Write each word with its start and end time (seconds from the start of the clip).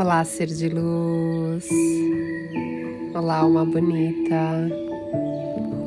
Olá, 0.00 0.24
ser 0.24 0.46
de 0.46 0.66
luz. 0.66 1.68
Olá, 3.14 3.40
alma 3.40 3.66
bonita. 3.66 4.70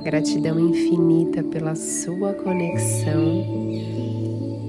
Gratidão 0.04 0.59
infinita 0.59 1.43
pela 1.43 1.73
sua 1.73 2.31
conexão. 2.31 3.43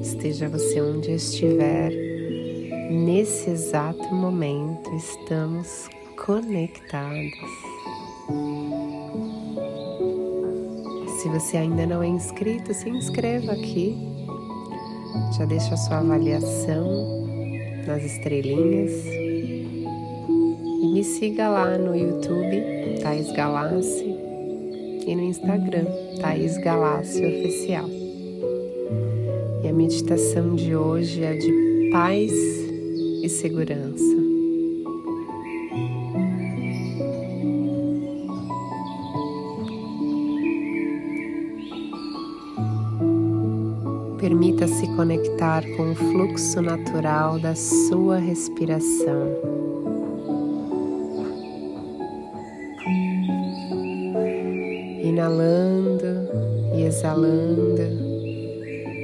Esteja 0.01 0.49
você 0.49 0.81
onde 0.81 1.11
estiver, 1.11 1.93
nesse 2.91 3.51
exato 3.51 4.15
momento, 4.15 4.91
estamos 4.97 5.91
conectados. 6.25 7.35
Se 11.21 11.29
você 11.29 11.59
ainda 11.59 11.85
não 11.85 12.03
é 12.03 12.07
inscrito, 12.07 12.73
se 12.73 12.89
inscreva 12.89 13.53
aqui. 13.53 13.95
Já 15.37 15.45
deixa 15.45 15.75
a 15.75 15.77
sua 15.77 15.99
avaliação 15.99 17.27
nas 17.87 18.03
estrelinhas. 18.03 19.24
Siga 21.05 21.51
lá 21.51 21.77
no 21.77 21.95
YouTube, 21.95 22.99
Thais 23.03 23.31
Galassi, 23.33 24.17
e 25.07 25.15
no 25.15 25.23
Instagram, 25.23 25.85
Thais 26.19 26.57
Galassi 26.57 27.25
Oficial. 27.25 27.87
E 29.63 29.69
a 29.69 29.73
meditação 29.73 30.55
de 30.55 30.75
hoje 30.75 31.23
é 31.23 31.35
de 31.35 31.91
paz 31.93 32.33
e 33.23 33.29
segurança. 33.29 34.03
Permita-se 44.19 44.87
conectar 44.97 45.65
com 45.77 45.93
o 45.93 45.95
fluxo 45.95 46.63
natural 46.63 47.39
da 47.39 47.55
sua 47.55 48.17
respiração. 48.17 49.54
Inalando 55.15 56.29
e 56.75 56.83
exalando, 56.83 57.87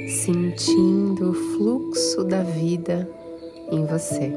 sentindo 0.08 1.30
o 1.30 1.32
fluxo 1.32 2.24
da 2.24 2.42
vida 2.42 3.08
em 3.70 3.86
você. 3.86 4.32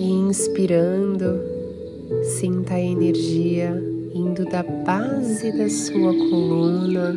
E 0.00 0.10
inspirando 0.30 1.38
Sinta 2.22 2.74
a 2.74 2.80
energia 2.80 3.70
indo 4.14 4.46
da 4.46 4.62
base 4.62 5.52
da 5.52 5.68
sua 5.68 6.14
coluna 6.14 7.14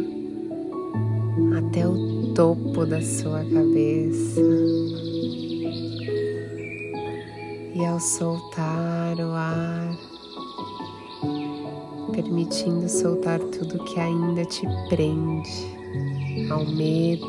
até 1.58 1.88
o 1.88 2.34
topo 2.34 2.86
da 2.86 3.02
sua 3.02 3.46
cabeça. 3.46 5.09
E 7.80 7.86
ao 7.86 7.98
soltar 7.98 9.16
o 9.20 9.32
ar, 9.32 9.98
permitindo 12.12 12.90
soltar 12.90 13.40
tudo 13.40 13.82
que 13.86 13.98
ainda 13.98 14.44
te 14.44 14.68
prende 14.90 15.50
ao 16.52 16.66
medo, 16.66 17.26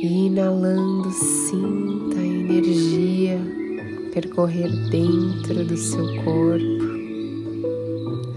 inalando, 0.00 1.10
sinta 1.10 2.20
a 2.20 2.24
energia 2.24 3.40
percorrer 4.14 4.70
dentro 4.88 5.64
do 5.64 5.76
seu 5.76 6.06
corpo 6.22 6.86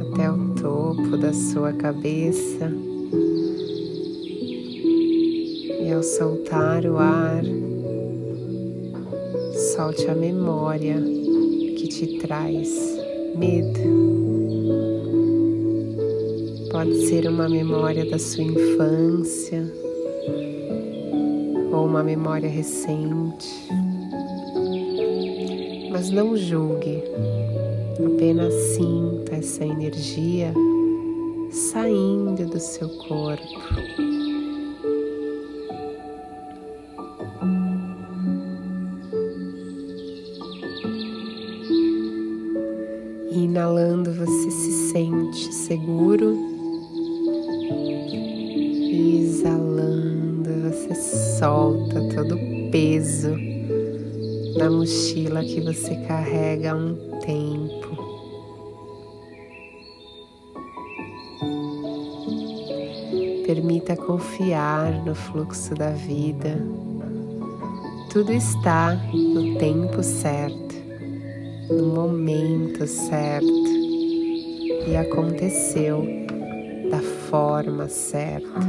até 0.02 0.32
o 0.32 0.50
topo 0.56 1.16
da 1.16 1.32
sua 1.32 1.72
cabeça. 1.74 2.70
Ao 6.00 6.04
soltar 6.04 6.86
o 6.86 6.98
ar, 6.98 7.44
solte 9.76 10.10
a 10.10 10.16
memória 10.16 10.96
que 11.76 11.90
te 11.90 12.20
traz 12.20 12.70
medo. 13.36 13.80
Pode 16.72 17.06
ser 17.06 17.28
uma 17.28 17.50
memória 17.50 18.10
da 18.10 18.18
sua 18.18 18.46
infância 18.46 19.70
ou 21.74 21.86
uma 21.86 22.02
memória 22.02 22.48
recente. 22.48 23.68
Mas 25.92 26.10
não 26.12 26.38
julgue, 26.38 27.04
apenas 28.06 28.54
sinta 28.54 29.36
essa 29.36 29.66
energia 29.66 30.54
saindo 31.52 32.46
do 32.46 32.58
seu 32.58 32.88
corpo. 32.88 34.19
Inalando, 43.90 44.14
você 44.14 44.52
se 44.52 44.92
sente 44.92 45.54
seguro. 45.54 46.38
E 48.92 49.22
exalando 49.24 50.50
você 50.70 50.96
solta 51.38 52.02
todo 52.14 52.36
o 52.36 52.72
peso 52.72 53.36
da 54.58 54.70
mochila 54.70 55.44
que 55.44 55.62
você 55.62 55.96
carrega 56.08 56.72
há 56.72 56.76
um 56.76 56.96
tempo. 57.20 58.10
Permita 63.46 63.96
confiar 63.96 65.04
no 65.04 65.16
fluxo 65.16 65.74
da 65.74 65.90
vida. 65.90 66.64
Tudo 68.12 68.32
está 68.32 68.96
no 69.14 69.58
tempo 69.58 70.04
certo, 70.04 70.76
no 71.70 71.88
momento 71.88 72.86
certo 72.86 73.79
e 74.90 74.98
aconteceu 74.98 76.04
da 76.90 77.00
forma 77.30 77.88
certa 77.88 78.60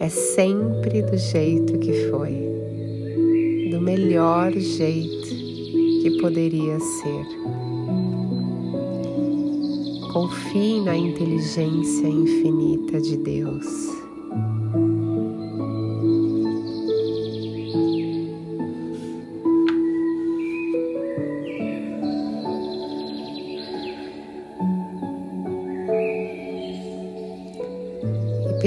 é 0.00 0.08
sempre 0.08 1.02
do 1.02 1.18
jeito 1.18 1.78
que 1.78 1.92
foi, 2.10 3.68
do 3.70 3.80
melhor 3.82 4.50
jeito 4.52 5.28
que 6.02 6.18
poderia 6.22 6.80
ser. 6.80 7.26
Confie 10.10 10.80
na 10.80 10.96
inteligência 10.96 12.08
infinita 12.08 12.98
de 12.98 13.18
Deus. 13.18 13.66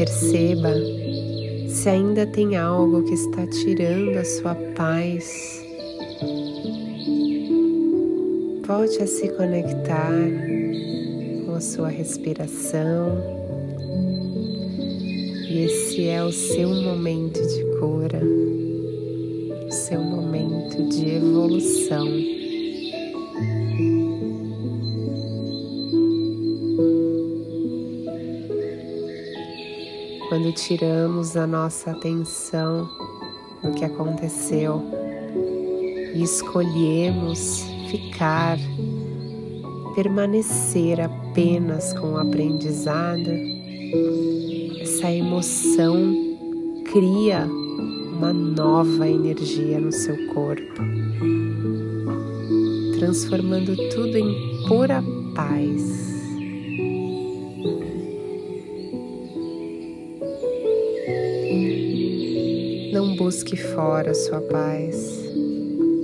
Perceba 0.04 0.74
se 1.70 1.88
ainda 1.88 2.26
tem 2.26 2.58
algo 2.58 3.04
que 3.04 3.14
está 3.14 3.48
tirando 3.48 4.18
a 4.18 4.26
sua 4.26 4.54
paz, 4.76 5.66
volte 8.68 9.02
a 9.02 9.08
se 9.08 9.30
conectar 9.30 10.12
com 11.46 11.54
a 11.54 11.62
sua 11.62 11.88
respiração. 11.88 13.18
E 15.50 15.64
esse 15.64 16.10
é 16.10 16.22
o 16.22 16.34
seu 16.34 16.68
momento 16.68 17.40
de 17.40 17.64
cura, 17.80 18.22
o 19.66 19.72
seu 19.72 20.02
momento 20.02 20.84
de 20.90 21.16
evolução. 21.16 22.43
Quando 30.34 30.52
tiramos 30.52 31.38
a 31.38 31.46
nossa 31.46 31.92
atenção 31.92 32.90
do 33.62 33.72
que 33.74 33.86
aconteceu 33.86 34.82
e 36.16 36.24
escolhemos 36.24 37.64
ficar, 37.92 38.58
permanecer 39.94 41.00
apenas 41.00 41.94
com 41.94 42.14
o 42.14 42.18
aprendizado, 42.18 43.30
essa 44.82 45.12
emoção 45.12 46.16
cria 46.92 47.46
uma 48.18 48.34
nova 48.34 49.08
energia 49.08 49.80
no 49.80 49.92
seu 49.92 50.18
corpo, 50.34 50.82
transformando 52.98 53.76
tudo 53.92 54.18
em 54.18 54.66
pura 54.68 55.04
paz. 55.36 56.13
Busque 63.24 63.56
fora 63.56 64.14
sua 64.14 64.42
paz, 64.42 65.24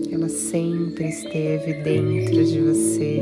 ela 0.10 0.30
sempre 0.30 1.10
esteve 1.10 1.74
dentro 1.74 2.46
de 2.46 2.62
você. 2.62 3.22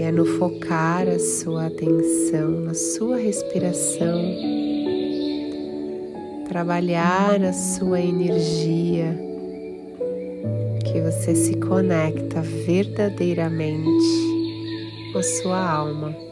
E 0.00 0.02
é 0.02 0.10
no 0.10 0.24
focar 0.24 1.06
a 1.06 1.20
sua 1.20 1.66
atenção 1.66 2.62
na 2.62 2.74
sua 2.74 3.18
respiração, 3.18 4.20
trabalhar 6.48 7.40
a 7.40 7.52
sua 7.52 8.00
energia, 8.00 9.16
que 10.84 11.00
você 11.02 11.36
se 11.36 11.54
conecta 11.54 12.42
verdadeiramente 12.42 15.12
com 15.12 15.20
a 15.20 15.22
sua 15.22 15.70
alma. 15.70 16.31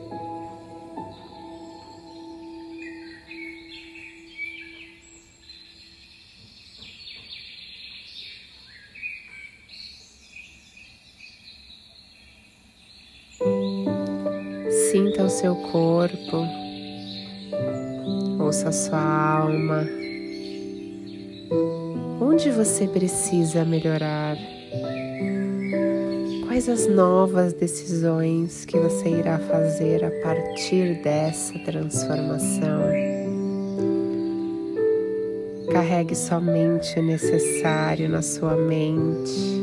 Seu 15.30 15.54
corpo, 15.54 16.44
ouça 18.40 18.72
sua 18.72 18.98
alma. 18.98 19.86
Onde 22.20 22.50
você 22.50 22.88
precisa 22.88 23.64
melhorar? 23.64 24.36
Quais 26.46 26.68
as 26.68 26.88
novas 26.88 27.52
decisões 27.52 28.64
que 28.64 28.76
você 28.76 29.08
irá 29.08 29.38
fazer 29.38 30.04
a 30.04 30.10
partir 30.22 31.00
dessa 31.00 31.56
transformação? 31.60 32.90
Carregue 35.72 36.16
somente 36.16 36.98
o 36.98 37.02
necessário 37.02 38.08
na 38.08 38.20
sua 38.20 38.56
mente. 38.56 39.60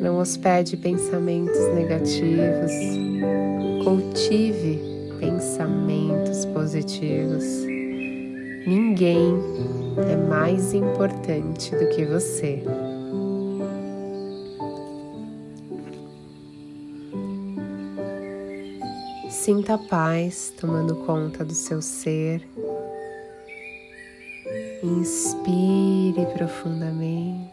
Não 0.00 0.18
hospede 0.18 0.78
pensamentos 0.78 1.60
negativos 1.74 2.72
Cultive 3.82 4.78
pensamentos 5.18 6.44
positivos. 6.46 7.44
Ninguém 8.66 9.34
é 10.10 10.16
mais 10.16 10.74
importante 10.74 11.74
do 11.74 11.88
que 11.88 12.04
você. 12.04 12.62
Sinta 19.30 19.74
a 19.74 19.78
paz 19.78 20.52
tomando 20.60 20.96
conta 21.06 21.44
do 21.44 21.54
seu 21.54 21.80
ser. 21.80 22.46
Inspire 24.82 26.26
profundamente 26.34 27.50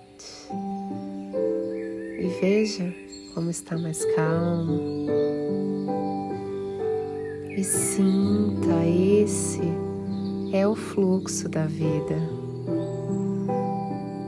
e 2.19 2.27
veja 2.41 2.94
como 3.33 3.50
está 3.50 3.77
mais 3.77 4.03
calmo 4.15 5.07
e 7.57 7.63
sinta 7.63 8.86
esse 8.86 9.63
é 10.54 10.68
o 10.68 10.75
fluxo 10.75 11.50
da 11.50 11.65
vida. 11.65 12.15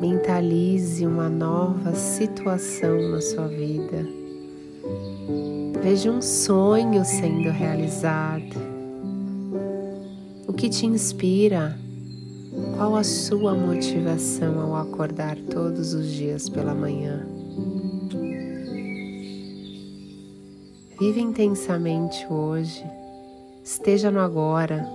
Mentalize 0.02 1.06
uma 1.06 1.30
nova 1.30 1.94
situação 1.94 2.98
na 3.10 3.22
sua 3.22 3.48
vida. 3.48 4.04
Veja 5.84 6.12
um 6.12 6.24
sonho 6.24 7.06
sendo 7.06 7.52
realizado. 7.52 8.58
O 10.48 10.54
que 10.54 10.68
te 10.68 10.88
inspira? 10.88 11.78
Qual 12.78 12.96
a 12.96 13.04
sua 13.04 13.54
motivação 13.54 14.60
ao 14.60 14.76
acordar 14.76 15.38
todos 15.38 15.94
os 15.94 16.12
dias 16.12 16.50
pela 16.50 16.74
manhã? 16.74 17.28
Vive 21.00 21.22
intensamente 21.22 22.26
hoje 22.28 22.84
esteja 23.70 24.10
no 24.10 24.20
agora. 24.20 24.90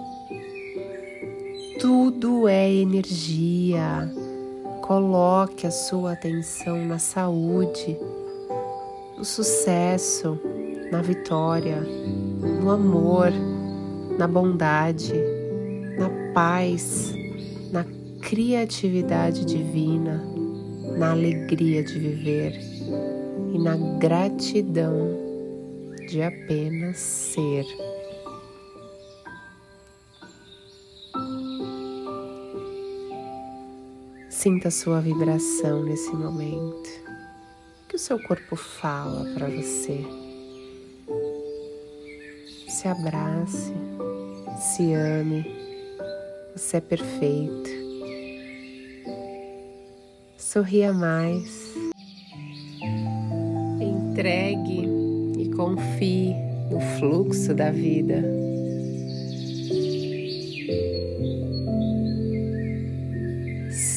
Tudo 1.80 2.48
é 2.48 2.72
energia. 2.72 4.10
Coloque 4.82 5.66
a 5.66 5.70
sua 5.70 6.12
atenção 6.12 6.84
na 6.84 6.98
saúde, 6.98 7.96
no 9.16 9.24
sucesso, 9.24 10.38
na 10.90 11.00
vitória, 11.00 11.80
no 11.80 12.68
amor, 12.68 13.30
na 14.18 14.26
bondade, 14.26 15.14
na 15.96 16.10
paz, 16.34 17.14
na 17.70 17.86
criatividade 18.20 19.44
divina, 19.44 20.20
na 20.98 21.12
alegria 21.12 21.82
de 21.82 21.96
viver 21.96 22.60
e 23.54 23.58
na 23.58 23.76
gratidão 23.98 25.16
de 26.08 26.20
apenas 26.22 26.98
ser. 26.98 27.64
Sinta 34.44 34.68
a 34.68 34.70
sua 34.70 35.00
vibração 35.00 35.84
nesse 35.84 36.14
momento. 36.14 36.90
O 37.82 37.88
que 37.88 37.96
o 37.96 37.98
seu 37.98 38.22
corpo 38.22 38.54
fala 38.54 39.24
para 39.32 39.48
você? 39.48 40.04
Se 42.68 42.86
abrace, 42.86 43.72
se 44.60 44.92
ame. 44.92 45.46
Você 46.54 46.76
é 46.76 46.80
perfeito. 46.82 47.70
Sorria 50.36 50.92
mais. 50.92 51.72
Entregue 53.80 54.86
e 55.38 55.48
confie 55.56 56.34
no 56.70 56.82
fluxo 56.98 57.54
da 57.54 57.70
vida. 57.70 58.43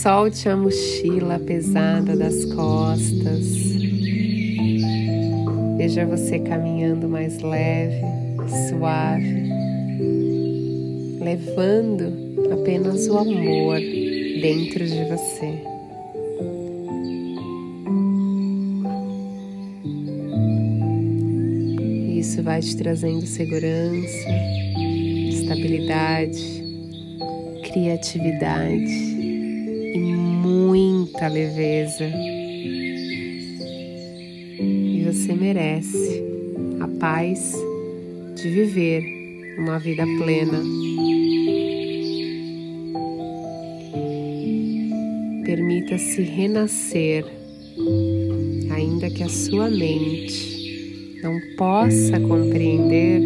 Solte 0.08 0.48
a 0.48 0.56
mochila 0.56 1.38
pesada 1.38 2.16
das 2.16 2.46
costas. 2.46 3.46
Veja 5.76 6.06
você 6.06 6.40
caminhando 6.40 7.10
mais 7.10 7.42
leve, 7.42 8.00
suave, 8.70 9.50
levando 11.20 12.06
apenas 12.54 13.06
o 13.10 13.18
amor 13.18 13.82
dentro 14.40 14.86
de 14.86 15.04
você. 15.10 15.62
Isso 22.18 22.42
vai 22.44 22.62
te 22.62 22.78
trazendo 22.78 23.26
segurança, 23.26 24.30
estabilidade, 25.34 26.64
criatividade 27.70 29.07
muita 31.18 31.28
leveza. 31.30 32.06
E 34.60 35.04
você 35.04 35.34
merece 35.34 36.24
a 36.80 36.88
paz 37.00 37.56
de 38.36 38.50
viver 38.50 39.04
uma 39.58 39.80
vida 39.80 40.04
plena. 40.20 40.62
Permita-se 45.44 46.22
renascer, 46.22 47.26
ainda 48.70 49.10
que 49.10 49.24
a 49.24 49.30
sua 49.30 49.72
mente 49.72 51.20
não 51.24 51.40
possa 51.58 52.20
compreender. 52.20 53.22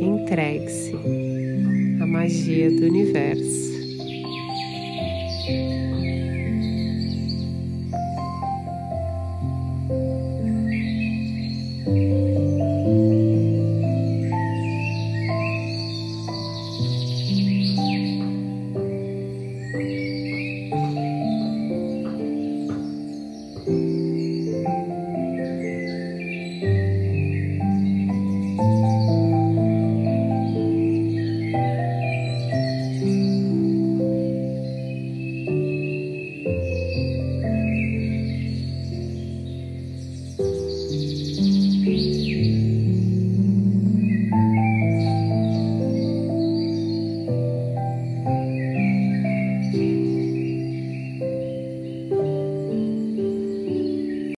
Entregue-se 0.00 0.94
à 2.00 2.06
magia 2.06 2.70
do 2.70 2.86
universo. 2.86 3.68